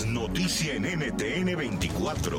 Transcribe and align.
Es 0.00 0.06
noticia 0.06 0.76
en 0.76 0.84
NTN 0.84 1.56
24. 1.56 2.38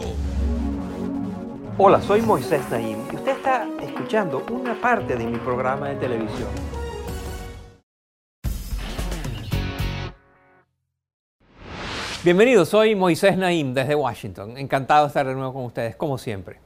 Hola, 1.77 2.01
soy 2.01 2.23
Moisés 2.23 2.61
Naim 2.71 2.97
y 3.11 3.15
usted 3.15 3.37
está 3.37 3.67
escuchando 3.79 4.43
una 4.49 4.73
parte 4.81 5.15
de 5.15 5.25
mi 5.25 5.37
programa 5.37 5.89
de 5.89 5.95
televisión. 5.97 6.49
Bienvenido, 12.23 12.65
soy 12.65 12.95
Moisés 12.95 13.37
Naim 13.37 13.75
desde 13.75 13.93
Washington. 13.93 14.57
Encantado 14.57 15.03
de 15.03 15.07
estar 15.09 15.27
de 15.27 15.35
nuevo 15.35 15.53
con 15.53 15.65
ustedes, 15.65 15.95
como 15.95 16.17
siempre. 16.17 16.59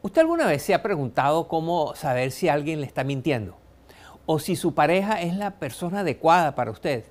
¿Usted 0.00 0.22
alguna 0.22 0.46
vez 0.46 0.62
se 0.62 0.72
ha 0.72 0.82
preguntado 0.82 1.48
cómo 1.48 1.94
saber 1.94 2.30
si 2.30 2.48
alguien 2.48 2.80
le 2.80 2.86
está 2.86 3.04
mintiendo? 3.04 3.58
¿O 4.24 4.38
si 4.38 4.56
su 4.56 4.74
pareja 4.74 5.20
es 5.20 5.36
la 5.36 5.58
persona 5.58 6.00
adecuada 6.00 6.54
para 6.54 6.70
usted? 6.70 7.04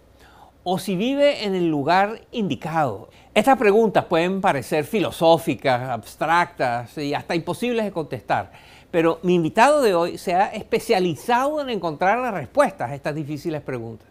¿O 0.66 0.78
si 0.78 0.98
vive 0.98 1.46
en 1.46 1.56
el 1.56 1.70
lugar 1.70 2.20
indicado? 2.32 3.08
Estas 3.34 3.58
preguntas 3.58 4.04
pueden 4.04 4.42
parecer 4.42 4.84
filosóficas, 4.84 5.90
abstractas 5.90 6.98
y 6.98 7.14
hasta 7.14 7.34
imposibles 7.34 7.86
de 7.86 7.94
contestar, 7.94 8.52
pero 8.92 9.20
mi 9.24 9.36
invitado 9.36 9.82
de 9.82 9.94
hoy 9.96 10.18
se 10.18 10.36
ha 10.36 10.48
especializado 10.48 11.62
en 11.62 11.70
encontrar 11.70 12.20
las 12.20 12.34
respuestas 12.34 12.92
a 12.92 12.96
estas 12.96 13.16
difíciles 13.16 13.62
preguntas. 13.62 14.10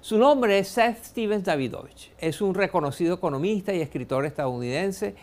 Su 0.00 0.18
nombre 0.18 0.58
es 0.58 0.66
Seth 0.66 1.04
Stevens 1.04 1.44
Davidovich. 1.44 2.10
Es 2.18 2.40
un 2.40 2.54
reconocido 2.54 3.14
economista 3.14 3.72
y 3.72 3.80
escritor 3.80 4.26
estadounidense. 4.26 5.14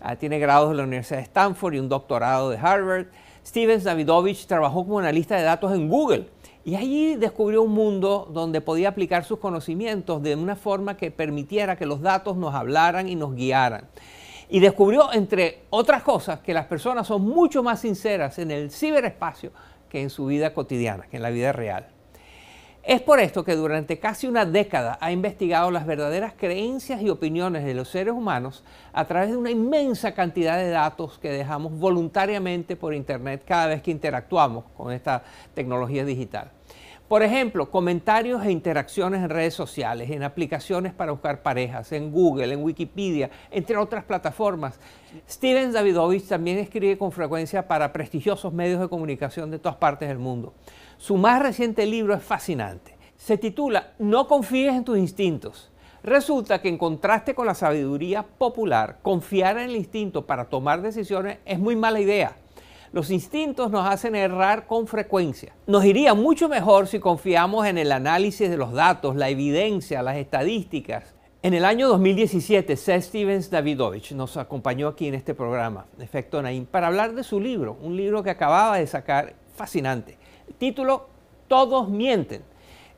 Ah, 0.00 0.14
tiene 0.14 0.38
grados 0.38 0.70
de 0.70 0.76
la 0.76 0.84
Universidad 0.84 1.18
de 1.18 1.24
Stanford 1.24 1.74
y 1.74 1.80
un 1.80 1.88
doctorado 1.88 2.50
de 2.50 2.56
Harvard. 2.56 3.06
Stevens 3.44 3.82
Davidovich 3.82 4.46
trabajó 4.46 4.84
como 4.84 5.00
analista 5.00 5.36
de 5.36 5.42
datos 5.42 5.72
en 5.72 5.88
Google 5.88 6.28
y 6.64 6.74
allí 6.76 7.16
descubrió 7.16 7.62
un 7.62 7.72
mundo 7.72 8.28
donde 8.32 8.60
podía 8.60 8.90
aplicar 8.90 9.24
sus 9.24 9.38
conocimientos 9.38 10.22
de 10.22 10.36
una 10.36 10.56
forma 10.56 10.96
que 10.96 11.10
permitiera 11.10 11.76
que 11.76 11.86
los 11.86 12.02
datos 12.02 12.36
nos 12.36 12.54
hablaran 12.54 13.08
y 13.08 13.16
nos 13.16 13.34
guiaran. 13.34 13.88
Y 14.48 14.60
descubrió, 14.60 15.12
entre 15.12 15.62
otras 15.70 16.02
cosas, 16.02 16.40
que 16.40 16.52
las 16.52 16.66
personas 16.66 17.06
son 17.06 17.22
mucho 17.22 17.62
más 17.62 17.80
sinceras 17.80 18.38
en 18.38 18.50
el 18.50 18.70
ciberespacio 18.70 19.52
que 19.88 20.02
en 20.02 20.10
su 20.10 20.26
vida 20.26 20.52
cotidiana, 20.52 21.06
que 21.08 21.16
en 21.16 21.22
la 21.22 21.30
vida 21.30 21.52
real. 21.52 21.88
Es 22.82 23.02
por 23.02 23.20
esto 23.20 23.44
que 23.44 23.56
durante 23.56 23.98
casi 23.98 24.26
una 24.26 24.46
década 24.46 24.96
ha 25.02 25.12
investigado 25.12 25.70
las 25.70 25.84
verdaderas 25.84 26.32
creencias 26.34 27.02
y 27.02 27.10
opiniones 27.10 27.62
de 27.64 27.74
los 27.74 27.90
seres 27.90 28.14
humanos 28.14 28.64
a 28.94 29.04
través 29.04 29.30
de 29.30 29.36
una 29.36 29.50
inmensa 29.50 30.14
cantidad 30.14 30.56
de 30.56 30.70
datos 30.70 31.18
que 31.18 31.30
dejamos 31.30 31.78
voluntariamente 31.78 32.76
por 32.76 32.94
Internet 32.94 33.42
cada 33.46 33.66
vez 33.66 33.82
que 33.82 33.90
interactuamos 33.90 34.64
con 34.74 34.92
esta 34.92 35.22
tecnología 35.52 36.06
digital. 36.06 36.52
Por 37.06 37.22
ejemplo, 37.22 37.70
comentarios 37.70 38.42
e 38.46 38.50
interacciones 38.50 39.20
en 39.20 39.28
redes 39.28 39.52
sociales, 39.52 40.08
en 40.10 40.22
aplicaciones 40.22 40.94
para 40.94 41.12
buscar 41.12 41.42
parejas, 41.42 41.92
en 41.92 42.10
Google, 42.10 42.54
en 42.54 42.62
Wikipedia, 42.62 43.28
entre 43.50 43.76
otras 43.76 44.04
plataformas. 44.04 44.78
Steven 45.28 45.72
Davidovich 45.72 46.28
también 46.28 46.58
escribe 46.58 46.96
con 46.96 47.12
frecuencia 47.12 47.66
para 47.66 47.92
prestigiosos 47.92 48.52
medios 48.52 48.80
de 48.80 48.88
comunicación 48.88 49.50
de 49.50 49.58
todas 49.58 49.76
partes 49.76 50.08
del 50.08 50.18
mundo. 50.18 50.54
Su 51.00 51.16
más 51.16 51.40
reciente 51.40 51.86
libro 51.86 52.12
es 52.12 52.22
fascinante. 52.22 52.94
Se 53.16 53.38
titula 53.38 53.94
No 53.98 54.28
confíes 54.28 54.74
en 54.74 54.84
tus 54.84 54.98
instintos. 54.98 55.70
Resulta 56.02 56.60
que 56.60 56.68
en 56.68 56.76
contraste 56.76 57.34
con 57.34 57.46
la 57.46 57.54
sabiduría 57.54 58.22
popular, 58.22 58.98
confiar 59.00 59.56
en 59.56 59.70
el 59.70 59.76
instinto 59.76 60.26
para 60.26 60.50
tomar 60.50 60.82
decisiones 60.82 61.38
es 61.46 61.58
muy 61.58 61.74
mala 61.74 62.00
idea. 62.00 62.36
Los 62.92 63.10
instintos 63.10 63.70
nos 63.70 63.88
hacen 63.88 64.14
errar 64.14 64.66
con 64.66 64.86
frecuencia. 64.86 65.54
Nos 65.66 65.86
iría 65.86 66.12
mucho 66.12 66.50
mejor 66.50 66.86
si 66.86 67.00
confiamos 67.00 67.66
en 67.66 67.78
el 67.78 67.92
análisis 67.92 68.50
de 68.50 68.58
los 68.58 68.74
datos, 68.74 69.16
la 69.16 69.30
evidencia, 69.30 70.02
las 70.02 70.18
estadísticas. 70.18 71.14
En 71.42 71.54
el 71.54 71.64
año 71.64 71.88
2017, 71.88 72.76
Seth 72.76 73.04
Stevens 73.04 73.48
Davidovich 73.48 74.12
nos 74.12 74.36
acompañó 74.36 74.88
aquí 74.88 75.08
en 75.08 75.14
este 75.14 75.32
programa, 75.32 75.86
Efecto 75.98 76.42
Naim, 76.42 76.66
para 76.66 76.88
hablar 76.88 77.14
de 77.14 77.24
su 77.24 77.40
libro, 77.40 77.78
un 77.80 77.96
libro 77.96 78.22
que 78.22 78.28
acababa 78.28 78.76
de 78.76 78.86
sacar 78.86 79.32
fascinante 79.54 80.18
título 80.58 81.08
Todos 81.48 81.88
mienten. 81.88 82.42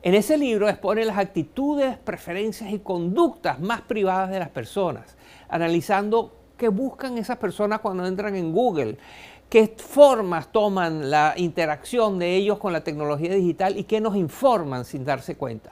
En 0.01 0.15
ese 0.15 0.37
libro 0.37 0.67
expone 0.67 1.05
las 1.05 1.17
actitudes, 1.17 1.97
preferencias 1.97 2.71
y 2.71 2.79
conductas 2.79 3.59
más 3.59 3.81
privadas 3.81 4.29
de 4.31 4.39
las 4.39 4.49
personas, 4.49 5.15
analizando 5.47 6.33
qué 6.57 6.67
buscan 6.67 7.17
esas 7.17 7.37
personas 7.37 7.79
cuando 7.79 8.05
entran 8.05 8.35
en 8.35 8.51
Google, 8.51 8.97
qué 9.49 9.73
formas 9.77 10.51
toman 10.51 11.09
la 11.09 11.33
interacción 11.37 12.19
de 12.19 12.35
ellos 12.35 12.57
con 12.57 12.73
la 12.73 12.83
tecnología 12.83 13.33
digital 13.33 13.77
y 13.77 13.85
qué 13.85 14.01
nos 14.01 14.15
informan 14.15 14.83
sin 14.83 15.05
darse 15.05 15.35
cuenta. 15.35 15.71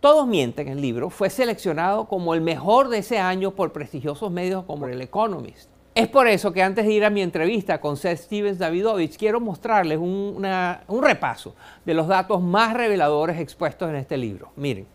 Todos 0.00 0.26
mienten, 0.26 0.68
el 0.68 0.80
libro 0.80 1.10
fue 1.10 1.30
seleccionado 1.30 2.06
como 2.06 2.34
el 2.34 2.40
mejor 2.40 2.88
de 2.88 2.98
ese 2.98 3.18
año 3.18 3.54
por 3.54 3.72
prestigiosos 3.72 4.30
medios 4.30 4.64
como 4.64 4.86
el 4.86 5.00
Economist. 5.00 5.73
Es 5.94 6.08
por 6.08 6.26
eso 6.26 6.52
que 6.52 6.60
antes 6.60 6.84
de 6.86 6.92
ir 6.92 7.04
a 7.04 7.10
mi 7.10 7.22
entrevista 7.22 7.80
con 7.80 7.96
Seth 7.96 8.18
Stevens 8.18 8.58
Davidovich, 8.58 9.16
quiero 9.16 9.40
mostrarles 9.40 9.98
un, 9.98 10.44
un 10.88 11.02
repaso 11.02 11.54
de 11.84 11.94
los 11.94 12.08
datos 12.08 12.42
más 12.42 12.74
reveladores 12.74 13.38
expuestos 13.38 13.88
en 13.88 13.96
este 13.96 14.16
libro. 14.16 14.50
Miren. 14.56 14.88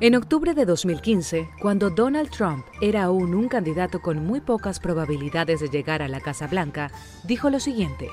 En 0.00 0.14
octubre 0.16 0.52
de 0.52 0.66
2015, 0.66 1.48
cuando 1.62 1.88
Donald 1.88 2.28
Trump 2.30 2.66
era 2.82 3.04
aún 3.04 3.34
un 3.34 3.48
candidato 3.48 4.02
con 4.02 4.26
muy 4.26 4.40
pocas 4.40 4.78
probabilidades 4.80 5.60
de 5.60 5.68
llegar 5.68 6.02
a 6.02 6.08
la 6.08 6.20
Casa 6.20 6.48
Blanca, 6.48 6.90
dijo 7.24 7.48
lo 7.48 7.60
siguiente. 7.60 8.08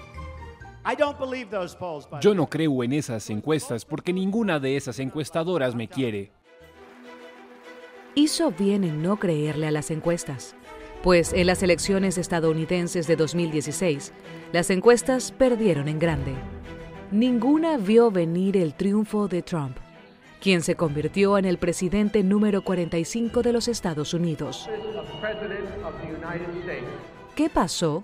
Yo 2.21 2.35
no 2.35 2.47
creo 2.47 2.83
en 2.83 2.93
esas 2.93 3.29
encuestas 3.29 3.85
porque 3.85 4.13
ninguna 4.13 4.59
de 4.59 4.77
esas 4.77 4.99
encuestadoras 4.99 5.75
me 5.75 5.87
quiere 5.87 6.31
hizo 8.19 8.51
bien 8.51 8.83
en 8.83 9.01
no 9.01 9.17
creerle 9.17 9.67
a 9.67 9.71
las 9.71 9.91
encuestas, 9.91 10.53
pues 11.03 11.31
en 11.31 11.47
las 11.47 11.63
elecciones 11.63 12.17
estadounidenses 12.17 13.07
de 13.07 13.15
2016, 13.15 14.11
las 14.51 14.69
encuestas 14.69 15.31
perdieron 15.31 15.87
en 15.87 15.99
grande. 15.99 16.33
Ninguna 17.11 17.77
vio 17.77 18.11
venir 18.11 18.57
el 18.57 18.73
triunfo 18.73 19.29
de 19.29 19.41
Trump, 19.41 19.77
quien 20.41 20.61
se 20.61 20.75
convirtió 20.75 21.37
en 21.37 21.45
el 21.45 21.57
presidente 21.57 22.21
número 22.21 22.61
45 22.61 23.41
de 23.41 23.53
los 23.53 23.67
Estados 23.69 24.13
Unidos. 24.13 24.69
¿Qué 27.35 27.49
pasó? 27.49 28.03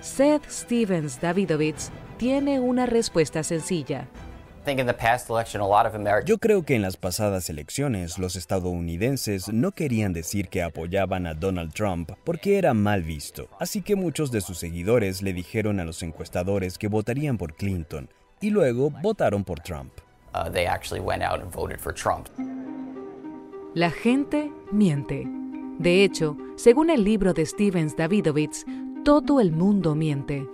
Seth 0.00 0.48
Stevens 0.48 1.20
Davidovich 1.20 1.90
tiene 2.18 2.60
una 2.60 2.86
respuesta 2.86 3.42
sencilla. 3.42 4.06
Yo 6.24 6.38
creo 6.38 6.64
que 6.64 6.74
en 6.74 6.82
las 6.82 6.96
pasadas 6.96 7.48
elecciones 7.48 8.18
los 8.18 8.36
estadounidenses 8.36 9.48
no 9.48 9.72
querían 9.72 10.12
decir 10.12 10.48
que 10.48 10.62
apoyaban 10.62 11.26
a 11.26 11.34
Donald 11.34 11.72
Trump 11.72 12.12
porque 12.24 12.58
era 12.58 12.74
mal 12.74 13.02
visto, 13.02 13.48
así 13.58 13.82
que 13.82 13.96
muchos 13.96 14.30
de 14.30 14.40
sus 14.40 14.58
seguidores 14.58 15.22
le 15.22 15.32
dijeron 15.32 15.80
a 15.80 15.84
los 15.84 16.02
encuestadores 16.02 16.78
que 16.78 16.88
votarían 16.88 17.38
por 17.38 17.54
Clinton 17.54 18.08
y 18.40 18.50
luego 18.50 18.90
votaron 18.90 19.44
por 19.44 19.60
Trump. 19.60 19.92
Uh, 20.34 20.50
La 23.74 23.90
gente 23.90 24.52
miente. 24.70 25.26
De 25.78 26.04
hecho, 26.04 26.36
según 26.56 26.90
el 26.90 27.04
libro 27.04 27.32
de 27.32 27.46
Stevens 27.46 27.96
Davidovich, 27.96 28.64
todo 29.04 29.40
el 29.40 29.52
mundo 29.52 29.94
miente. 29.94 30.46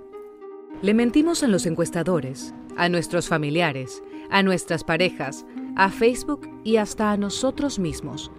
Le 0.82 0.94
mentimos 0.94 1.42
a 1.42 1.48
los 1.48 1.66
encuestadores, 1.66 2.54
a 2.76 2.88
nuestros 2.88 3.28
familiares, 3.28 4.02
a 4.30 4.42
nuestras 4.42 4.84
parejas, 4.84 5.44
a 5.76 5.90
Facebook 5.90 6.48
y 6.64 6.76
hasta 6.76 7.12
a 7.12 7.16
nosotros 7.16 7.78
mismos. 7.78 8.30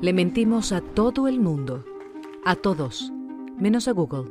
Le 0.00 0.12
mentimos 0.12 0.72
a 0.72 0.80
todo 0.80 1.28
el 1.28 1.40
mundo, 1.40 1.84
a 2.44 2.56
todos, 2.56 3.12
menos 3.58 3.88
a 3.88 3.92
Google. 3.92 4.30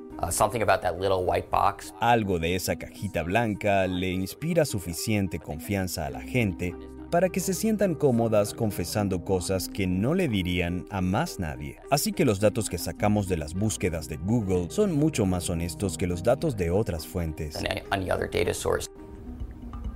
Algo 2.00 2.40
de 2.40 2.56
esa 2.56 2.76
cajita 2.76 3.24
blanca 3.24 3.88
le 3.88 4.12
inspira 4.12 4.66
suficiente 4.66 5.40
confianza 5.40 6.06
a 6.06 6.10
la 6.10 6.22
gente 6.22 6.76
para 7.12 7.30
que 7.30 7.42
se 7.42 7.54
sientan 7.54 7.94
cómodas 7.94 8.54
confesando 8.54 9.24
cosas 9.26 9.68
que 9.68 9.86
no 9.86 10.16
le 10.16 10.30
dirían 10.30 10.86
a 10.90 11.02
más 11.02 11.40
nadie. 11.40 11.78
Así 11.92 12.14
que 12.14 12.26
los 12.26 12.40
datos 12.40 12.70
que 12.70 12.78
sacamos 12.78 13.28
de 13.28 13.38
las 13.38 13.54
búsquedas 13.54 14.08
de 14.08 14.18
Google 14.18 14.68
son 14.70 14.94
mucho 14.94 15.26
más 15.26 15.50
honestos 15.50 15.98
que 15.98 16.08
los 16.08 16.24
datos 16.24 16.56
de 16.56 16.72
otras 16.72 17.06
fuentes. 17.06 17.60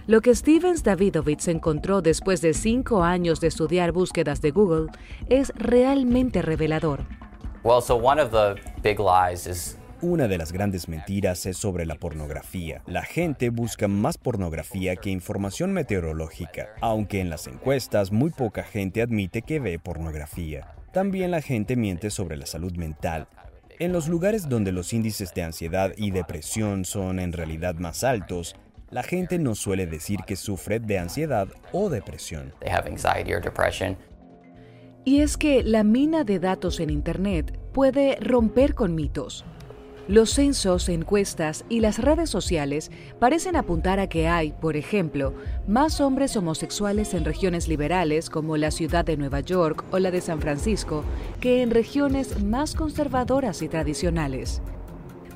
Lo 0.07 0.22
que 0.22 0.36
Stevens 0.36 0.84
Davidovich 0.84 1.48
encontró 1.48 2.04
después 2.04 2.40
de 2.40 2.54
cinco 2.54 3.02
años 3.02 3.42
de 3.42 3.48
estudiar 3.48 3.92
búsquedas 3.92 4.40
de 4.40 4.52
Google 4.52 4.92
es 5.30 5.52
realmente 5.56 6.44
revelador. 6.44 7.00
Una 10.02 10.28
de 10.28 10.38
las 10.38 10.52
grandes 10.52 10.88
mentiras 10.88 11.48
es 11.48 11.57
sobre 11.57 11.88
la 11.88 11.96
pornografía. 11.96 12.84
La 12.86 13.02
gente 13.02 13.50
busca 13.50 13.88
más 13.88 14.19
pornografía 14.19 14.96
que 14.96 15.10
información 15.10 15.74
meteorológica, 15.74 16.69
aunque 16.81 17.19
en 17.19 17.31
las 17.31 17.48
encuestas 17.48 18.12
muy 18.12 18.30
poca 18.30 18.62
gente 18.62 19.01
admite 19.01 19.42
que 19.42 19.60
ve 19.60 19.80
pornografía. 19.80 20.75
También 20.94 21.31
la 21.31 21.42
gente 21.42 21.75
miente 21.75 22.12
sobre 22.12 22.38
la 22.38 22.46
salud 22.46 22.74
mental. 22.78 23.28
En 23.80 23.92
los 23.92 24.08
lugares 24.08 24.48
donde 24.50 24.72
los 24.72 24.94
índices 24.94 25.34
de 25.34 25.42
ansiedad 25.42 25.94
y 25.98 26.12
depresión 26.12 26.86
son 26.86 27.19
en 27.19 27.34
realidad 27.34 27.74
más 27.75 28.04
altos, 28.04 28.56
la 28.96 29.04
gente 29.04 29.40
no 29.40 29.56
suele 29.56 29.88
decir 29.88 30.22
que 30.26 30.38
sufre 30.38 30.80
de 30.80 30.98
ansiedad 30.98 31.50
o 31.74 31.90
depresión. 31.90 32.54
Y 35.04 35.20
es 35.20 35.36
que 35.36 35.64
la 35.64 35.84
mina 35.84 36.24
de 36.24 36.40
datos 36.40 36.80
en 36.80 36.90
Internet 36.90 37.60
puede 37.74 38.16
romper 38.22 38.74
con 38.74 38.96
mitos. 38.96 39.44
Los 40.08 40.30
censos, 40.30 40.88
encuestas 40.88 41.66
y 41.68 41.82
las 41.82 42.00
redes 42.00 42.30
sociales 42.30 42.90
parecen 43.20 43.58
apuntar 43.58 44.00
a 44.00 44.08
que 44.08 44.30
hay, 44.30 44.54
por 44.54 44.78
ejemplo, 44.78 45.34
más 45.68 46.00
hombres 46.00 46.38
homosexuales 46.38 47.14
en 47.14 47.26
regiones 47.26 47.68
liberales 47.68 48.30
como 48.30 48.56
la 48.56 48.72
ciudad 48.72 49.04
de 49.04 49.18
Nueva 49.18 49.42
York 49.42 49.84
o 49.92 50.00
la 50.00 50.10
de 50.10 50.22
San 50.22 50.40
Francisco 50.40 51.04
que 51.42 51.62
en 51.62 51.72
regiones 51.72 52.42
más 52.46 52.76
conservadoras 52.76 53.62
y 53.62 53.68
tradicionales. 53.68 54.62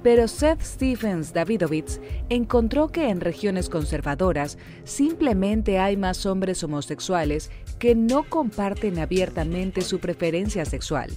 Pero 0.01 0.27
Seth 0.27 0.61
Stephens 0.61 1.33
Davidovitz 1.33 1.99
encontró 2.29 2.87
que 2.87 3.09
en 3.09 3.19
regiones 3.19 3.69
conservadoras 3.69 4.57
simplemente 4.85 5.79
hay 5.79 5.97
más 5.97 6.25
hombres 6.25 6.63
homosexuales 6.63 7.51
que 7.79 7.95
no 7.95 8.23
comparten 8.23 8.99
abiertamente 8.99 9.81
su 9.81 9.99
preferencia 9.99 10.63
sexual. 10.65 11.09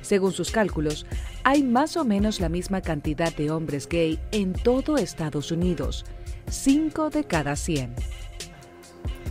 Según 0.00 0.32
sus 0.32 0.50
cálculos, 0.50 1.06
hay 1.44 1.62
más 1.62 1.96
o 1.96 2.04
menos 2.04 2.40
la 2.40 2.48
misma 2.48 2.80
cantidad 2.80 3.34
de 3.34 3.50
hombres 3.50 3.88
gay 3.88 4.18
en 4.32 4.52
todo 4.52 4.96
Estados 4.96 5.50
Unidos, 5.50 6.04
5 6.48 7.10
de 7.10 7.24
cada 7.24 7.56
100. 7.56 7.94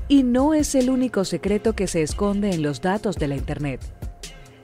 Y 0.08 0.24
no 0.24 0.54
es 0.54 0.76
el 0.76 0.90
único 0.90 1.24
secreto 1.24 1.74
que 1.74 1.88
se 1.88 2.02
esconde 2.02 2.52
en 2.52 2.64
los 2.64 2.82
datos 2.82 3.18
de 3.18 3.28
la 3.28 3.36
Internet. 3.36 3.82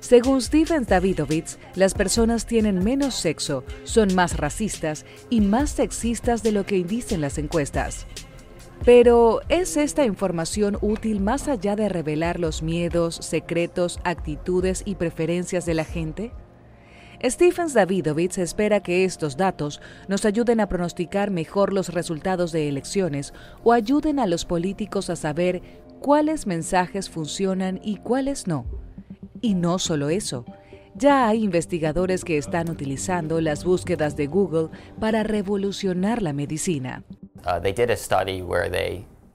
Según 0.07 0.39
Stephen 0.39 0.85
Davidovitz, 0.85 1.57
las 1.73 1.95
personas 1.95 2.45
tienen 2.45 2.83
menos 2.83 3.15
sexo, 3.15 3.63
son 3.85 4.13
más 4.13 4.37
racistas 4.37 5.03
y 5.31 5.41
más 5.41 5.71
sexistas 5.71 6.43
de 6.43 6.51
lo 6.51 6.63
que 6.63 6.83
dicen 6.83 7.21
las 7.21 7.39
encuestas. 7.39 8.05
Pero, 8.85 9.41
¿es 9.49 9.77
esta 9.77 10.05
información 10.05 10.77
útil 10.81 11.21
más 11.21 11.47
allá 11.47 11.75
de 11.75 11.89
revelar 11.89 12.39
los 12.39 12.61
miedos, 12.61 13.15
secretos, 13.15 13.99
actitudes 14.03 14.83
y 14.85 14.93
preferencias 14.93 15.65
de 15.65 15.73
la 15.73 15.85
gente? 15.85 16.31
Stephens 17.23 17.73
Davidovitz 17.73 18.37
espera 18.37 18.81
que 18.81 19.05
estos 19.05 19.37
datos 19.37 19.81
nos 20.07 20.23
ayuden 20.25 20.59
a 20.59 20.69
pronosticar 20.69 21.31
mejor 21.31 21.73
los 21.73 21.89
resultados 21.89 22.51
de 22.51 22.69
elecciones 22.69 23.33
o 23.63 23.73
ayuden 23.73 24.19
a 24.19 24.27
los 24.27 24.45
políticos 24.45 25.09
a 25.09 25.15
saber 25.15 25.63
cuáles 25.99 26.45
mensajes 26.45 27.09
funcionan 27.09 27.79
y 27.83 27.97
cuáles 27.97 28.45
no 28.45 28.84
y 29.45 29.53
no 29.53 29.77
solo 29.77 30.09
eso, 30.09 30.43
ya 30.95 31.27
hay 31.27 31.43
investigadores 31.43 32.23
que 32.25 32.39
están 32.39 32.67
utilizando 32.67 33.39
las 33.41 33.63
búsquedas 33.63 34.17
de 34.17 34.25
Google 34.25 34.69
para 34.99 35.21
revolucionar 35.21 36.23
la 36.23 36.33
medicina. 36.33 37.03
Uh, 37.45 37.61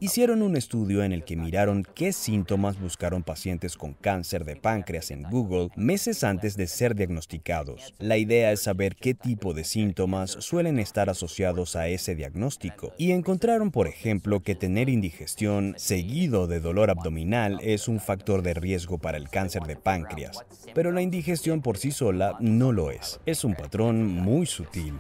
Hicieron 0.03 0.41
un 0.41 0.57
estudio 0.57 1.05
en 1.05 1.13
el 1.13 1.25
que 1.25 1.37
miraron 1.37 1.87
qué 1.95 2.15
síntomas 2.15 2.81
buscaron 2.81 3.23
pacientes 3.23 3.77
con 3.77 3.93
cáncer 3.93 4.47
de 4.47 4.57
páncreas 4.57 5.11
en 5.11 5.25
Google 5.25 5.69
meses 5.77 6.25
antes 6.25 6.57
de 6.57 6.69
ser 6.69 6.95
diagnosticados. 6.95 7.93
La 7.99 8.17
idea 8.17 8.51
es 8.51 8.63
saber 8.63 8.97
qué 8.97 9.13
tipo 9.13 9.53
de 9.53 9.63
síntomas 9.63 10.31
suelen 10.31 10.79
estar 10.79 11.11
asociados 11.11 11.77
a 11.77 11.89
ese 11.89 12.15
diagnóstico. 12.15 12.95
Y 12.97 13.13
encontraron, 13.13 13.71
por 13.71 13.89
ejemplo, 13.89 14.41
que 14.41 14.55
tener 14.55 14.89
indigestión 14.89 15.75
seguido 15.77 16.47
de 16.47 16.61
dolor 16.61 16.89
abdominal 16.89 17.59
es 17.63 17.87
un 17.87 18.01
factor 18.01 18.41
de 18.41 18.55
riesgo 18.55 18.97
para 18.97 19.19
el 19.19 19.29
cáncer 19.29 19.65
de 19.65 19.77
páncreas. 19.77 20.47
Pero 20.75 20.93
la 20.93 21.03
indigestión 21.03 21.61
por 21.61 21.77
sí 21.77 21.91
sola 21.91 22.39
no 22.41 22.73
lo 22.73 22.91
es. 22.91 23.21
Es 23.27 23.45
un 23.45 23.55
patrón 23.55 24.07
muy 24.07 24.47
sutil. 24.47 24.95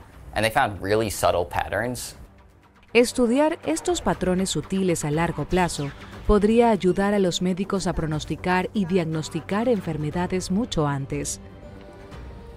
Estudiar 2.93 3.61
estos 3.67 4.03
patrones 4.03 4.51
sutiles 4.51 5.05
a 5.05 5.13
largo 5.13 5.45
plazo 5.45 5.93
podría 6.27 6.71
ayudar 6.71 7.15
a 7.15 7.21
los 7.21 7.41
médicos 7.41 7.87
a 7.87 7.93
pronosticar 7.93 8.69
y 8.75 8.87
diagnosticar 8.87 9.69
enfermedades 9.69 10.51
mucho 10.51 10.89
antes. 10.89 11.41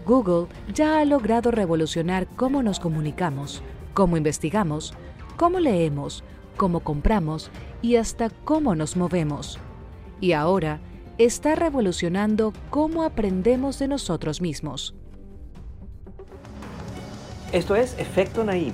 Google 0.08 0.48
ya 0.74 0.98
ha 0.98 1.06
logrado 1.06 1.52
revolucionar 1.52 2.26
cómo 2.36 2.64
nos 2.64 2.80
comunicamos, 2.80 3.62
cómo 3.94 4.18
investigamos, 4.18 4.96
cómo 5.38 5.60
leemos, 5.60 6.24
cómo 6.58 6.80
compramos 6.80 7.52
y 7.84 7.98
hasta 7.98 8.32
cómo 8.32 8.74
nos 8.74 8.98
movemos. 8.98 9.60
Y 10.20 10.32
ahora 10.32 10.80
está 11.20 11.54
revolucionando 11.54 12.54
cómo 12.72 13.04
aprendemos 13.04 13.78
de 13.78 13.88
nosotros 13.88 14.42
mismos. 14.42 14.96
Esto 17.52 17.76
es 17.76 17.96
Efecto 18.00 18.44
Naim 18.44 18.74